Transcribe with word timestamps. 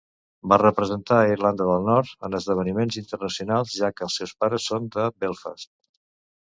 Va 0.51 0.57
representar 0.61 1.17
a 1.17 1.27
Irlanda 1.33 1.67
del 1.67 1.85
Nord 1.89 2.25
en 2.29 2.39
esdeveniments 2.39 2.99
internacionals, 3.05 3.77
ja 3.83 3.93
que 3.95 4.09
els 4.09 4.21
seus 4.23 4.35
pares 4.43 4.69
són 4.73 4.91
de 4.99 5.09
Belfast. 5.27 5.75